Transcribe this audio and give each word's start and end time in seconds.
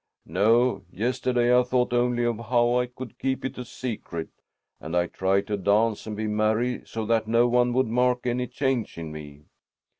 "No! 0.25 0.83
Yesterday 0.91 1.55
I 1.55 1.61
thought 1.61 1.93
only 1.93 2.23
of 2.25 2.39
how 2.49 2.75
I 2.79 2.87
could 2.87 3.19
keep 3.19 3.45
it 3.45 3.59
a 3.59 3.63
secret, 3.63 4.29
and 4.79 4.97
I 4.97 5.05
tried 5.05 5.45
to 5.45 5.57
dance 5.57 6.07
and 6.07 6.17
be 6.17 6.25
merry, 6.25 6.81
so 6.87 7.05
that 7.05 7.27
no 7.27 7.47
one 7.47 7.71
would 7.73 7.85
mark 7.85 8.25
any 8.25 8.47
change 8.47 8.97
in 8.97 9.11
me." 9.11 9.43